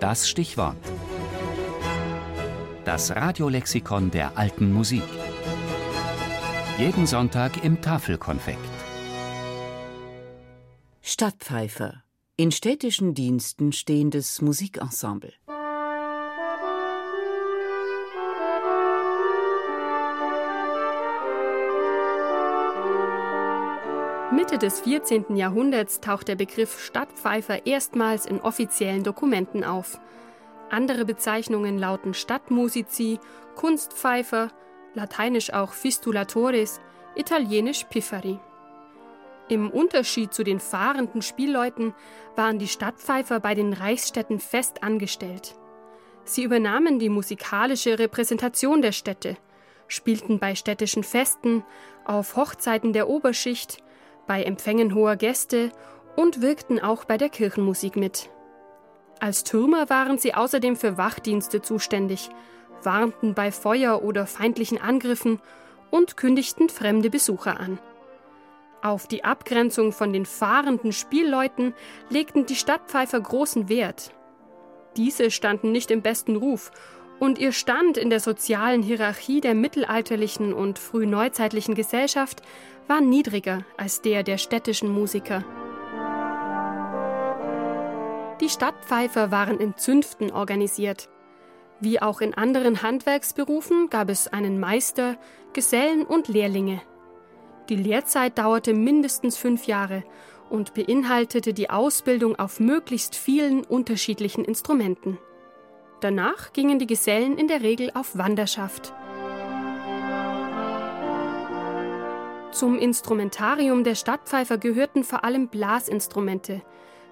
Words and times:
Das 0.00 0.28
Stichwort. 0.28 0.76
Das 2.84 3.16
Radiolexikon 3.16 4.10
der 4.10 4.36
alten 4.36 4.70
Musik. 4.72 5.02
Jeden 6.78 7.06
Sonntag 7.06 7.64
im 7.64 7.80
Tafelkonfekt. 7.80 8.58
Stadtpfeifer. 11.00 12.02
In 12.36 12.52
städtischen 12.52 13.14
Diensten 13.14 13.72
stehendes 13.72 14.42
Musikensemble. 14.42 15.32
Mitte 24.36 24.58
des 24.58 24.80
14. 24.80 25.34
Jahrhunderts 25.34 26.02
taucht 26.02 26.28
der 26.28 26.34
Begriff 26.34 26.78
Stadtpfeifer 26.78 27.64
erstmals 27.64 28.26
in 28.26 28.38
offiziellen 28.38 29.02
Dokumenten 29.02 29.64
auf. 29.64 29.98
Andere 30.68 31.06
Bezeichnungen 31.06 31.78
lauten 31.78 32.12
Stadtmusici, 32.12 33.18
Kunstpfeifer, 33.54 34.50
lateinisch 34.92 35.54
auch 35.54 35.72
Fistulatores, 35.72 36.82
italienisch 37.14 37.84
Pifferi. 37.84 38.38
Im 39.48 39.70
Unterschied 39.70 40.34
zu 40.34 40.44
den 40.44 40.60
fahrenden 40.60 41.22
Spielleuten 41.22 41.94
waren 42.34 42.58
die 42.58 42.68
Stadtpfeifer 42.68 43.40
bei 43.40 43.54
den 43.54 43.72
Reichsstädten 43.72 44.38
fest 44.38 44.82
angestellt. 44.82 45.54
Sie 46.24 46.42
übernahmen 46.42 46.98
die 46.98 47.08
musikalische 47.08 47.98
Repräsentation 47.98 48.82
der 48.82 48.92
Städte, 48.92 49.38
spielten 49.88 50.38
bei 50.38 50.54
städtischen 50.54 51.04
Festen, 51.04 51.64
auf 52.04 52.36
Hochzeiten 52.36 52.92
der 52.92 53.08
Oberschicht, 53.08 53.82
bei 54.26 54.42
Empfängen 54.42 54.94
hoher 54.94 55.16
Gäste 55.16 55.70
und 56.16 56.42
wirkten 56.42 56.80
auch 56.80 57.04
bei 57.04 57.16
der 57.16 57.28
Kirchenmusik 57.28 57.96
mit. 57.96 58.30
Als 59.20 59.44
Türmer 59.44 59.88
waren 59.88 60.18
sie 60.18 60.34
außerdem 60.34 60.76
für 60.76 60.98
Wachdienste 60.98 61.62
zuständig, 61.62 62.28
warnten 62.82 63.34
bei 63.34 63.50
Feuer 63.50 64.02
oder 64.02 64.26
feindlichen 64.26 64.80
Angriffen 64.80 65.40
und 65.90 66.16
kündigten 66.16 66.68
fremde 66.68 67.10
Besucher 67.10 67.58
an. 67.58 67.78
Auf 68.82 69.06
die 69.06 69.24
Abgrenzung 69.24 69.92
von 69.92 70.12
den 70.12 70.26
fahrenden 70.26 70.92
Spielleuten 70.92 71.74
legten 72.10 72.46
die 72.46 72.54
Stadtpfeifer 72.54 73.20
großen 73.20 73.68
Wert. 73.68 74.12
Diese 74.96 75.30
standen 75.30 75.72
nicht 75.72 75.90
im 75.90 76.02
besten 76.02 76.36
Ruf 76.36 76.70
und 77.18 77.38
ihr 77.38 77.52
Stand 77.52 77.96
in 77.96 78.10
der 78.10 78.20
sozialen 78.20 78.82
Hierarchie 78.82 79.40
der 79.40 79.54
mittelalterlichen 79.54 80.52
und 80.52 80.78
frühneuzeitlichen 80.78 81.74
Gesellschaft 81.74 82.42
war 82.88 83.00
niedriger 83.00 83.64
als 83.76 84.02
der 84.02 84.22
der 84.22 84.38
städtischen 84.38 84.90
Musiker. 84.90 85.44
Die 88.40 88.48
Stadtpfeifer 88.50 89.30
waren 89.30 89.58
in 89.58 89.76
Zünften 89.76 90.30
organisiert. 90.30 91.08
Wie 91.80 92.00
auch 92.00 92.20
in 92.20 92.34
anderen 92.34 92.82
Handwerksberufen 92.82 93.88
gab 93.90 94.10
es 94.10 94.28
einen 94.28 94.60
Meister, 94.60 95.16
Gesellen 95.52 96.04
und 96.04 96.28
Lehrlinge. 96.28 96.82
Die 97.68 97.76
Lehrzeit 97.76 98.38
dauerte 98.38 98.74
mindestens 98.74 99.36
fünf 99.36 99.66
Jahre 99.66 100.04
und 100.48 100.74
beinhaltete 100.74 101.52
die 101.52 101.70
Ausbildung 101.70 102.38
auf 102.38 102.60
möglichst 102.60 103.16
vielen 103.16 103.64
unterschiedlichen 103.64 104.44
Instrumenten. 104.44 105.18
Danach 106.00 106.52
gingen 106.52 106.78
die 106.78 106.86
Gesellen 106.86 107.38
in 107.38 107.48
der 107.48 107.62
Regel 107.62 107.90
auf 107.94 108.18
Wanderschaft. 108.18 108.92
Zum 112.52 112.78
Instrumentarium 112.78 113.84
der 113.84 113.94
Stadtpfeifer 113.94 114.56
gehörten 114.58 115.04
vor 115.04 115.24
allem 115.24 115.48
Blasinstrumente 115.48 116.62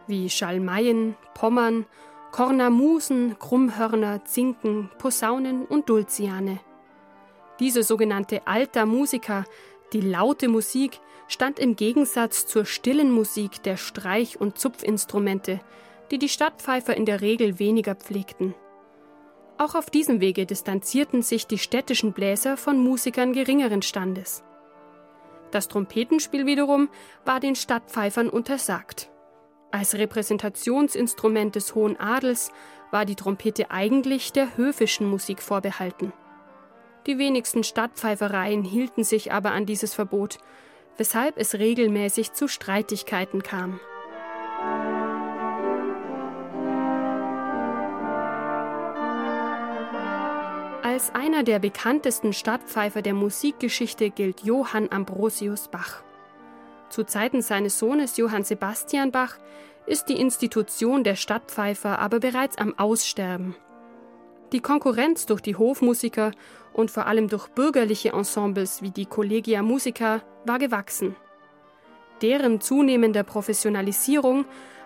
wie 0.07 0.31
Schalmeien, 0.31 1.17
Pommern, 1.35 1.87
Kornamusen, 2.33 3.39
Krummhörner, 3.39 4.25
Zinken, 4.25 4.91
Posaunen 4.99 5.67
und 5.67 5.89
Dulciane. 5.89 6.61
Diese 7.61 7.83
sogenannte 7.83 8.47
Alta 8.47 8.87
Musica, 8.87 9.44
die 9.93 10.00
laute 10.00 10.49
Musik, 10.49 11.00
stand 11.28 11.59
im 11.59 11.77
Gegensatz 11.77 12.47
zur 12.47 12.65
stillen 12.65 13.12
Musik 13.12 13.62
der 13.62 13.77
Streich- 13.77 14.41
und 14.41 14.59
Zupfinstrumente, 14.59 15.61
die 16.11 16.19
die 16.19 16.28
Stadtpfeifer 16.28 16.97
in 16.97 17.06
der 17.06 17.21
Regel 17.21 17.59
weniger 17.59 17.94
pflegten. 17.94 18.55
Auch 19.56 19.75
auf 19.75 19.88
diesem 19.88 20.20
Wege 20.20 20.47
distanzierten 20.47 21.22
sich 21.22 21.47
die 21.47 21.59
städtischen 21.59 22.12
Bläser 22.12 22.56
von 22.56 22.78
Musikern 22.82 23.32
geringeren 23.32 23.82
Standes. 23.82 24.42
Das 25.53 25.69
Trompetenspiel 25.69 26.47
wiederum 26.47 26.88
war 27.25 27.38
den 27.38 27.54
Stadtpfeifern 27.54 28.28
untersagt. 28.28 29.10
Als 29.70 29.94
Repräsentationsinstrument 29.94 31.54
des 31.54 31.75
hohen 31.75 31.98
Adels 31.98 32.50
war 32.91 33.04
die 33.04 33.14
Trompete 33.14 33.70
eigentlich 33.70 34.32
der 34.32 34.56
höfischen 34.56 35.09
Musik 35.09 35.41
vorbehalten. 35.41 36.12
Die 37.06 37.19
wenigsten 37.19 37.62
Stadtpfeifereien 37.62 38.64
hielten 38.64 39.04
sich 39.04 39.32
aber 39.32 39.53
an 39.53 39.66
dieses 39.66 39.94
Verbot, 39.94 40.38
weshalb 40.97 41.38
es 41.38 41.54
regelmäßig 41.54 42.32
zu 42.32 42.48
Streitigkeiten 42.48 43.43
kam. 43.43 43.78
Als 50.94 51.12
einer 51.12 51.43
der 51.43 51.59
bekanntesten 51.59 52.32
Stadtpfeifer 52.32 53.03
der 53.03 53.15
Musikgeschichte 53.15 54.10
gilt 54.10 54.44
Johann 54.44 54.93
Ambrosius 54.93 55.66
Bach. 55.66 56.05
Zu 56.88 57.03
Zeiten 57.03 57.43
seines 57.43 57.81
Sohnes 57.81 58.16
Johann 58.16 58.44
Sebastian 58.44 59.10
Bach 59.10 59.37
ist 59.87 60.05
die 60.05 60.21
Institution 60.21 61.03
der 61.03 61.16
Stadtpfeifer 61.16 61.99
aber 61.99 62.21
bereits 62.21 62.59
am 62.59 62.78
Aussterben. 62.78 63.56
Die 64.53 64.60
Konkurrenz 64.60 65.27
durch 65.27 65.41
die 65.41 65.56
Hofmusiker 65.56 66.31
und 66.72 66.93
vor 66.93 67.09
allem 67.09 67.26
durch 67.26 67.49
bürgerliche 67.49 68.12
Ensembles 68.12 68.81
wie 68.81 68.93
die 68.93 69.06
Collegia 69.06 69.62
Musica 69.62 70.22
war 70.47 70.61
gewachsen. 70.61 71.16
Deren 72.22 72.61
zunehmender 72.61 73.25
Professionalisierung 73.25 74.44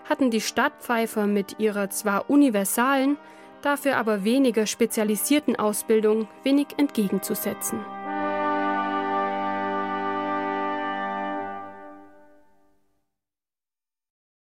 hatten 0.09 0.31
die 0.31 0.41
Stadtpfeifer 0.41 1.27
mit 1.27 1.59
ihrer 1.59 1.91
zwar 1.91 2.31
universalen, 2.31 3.17
dafür 3.61 3.97
aber 3.97 4.23
weniger 4.23 4.65
spezialisierten 4.65 5.55
Ausbildung 5.57 6.27
wenig 6.43 6.67
entgegenzusetzen. 6.77 7.79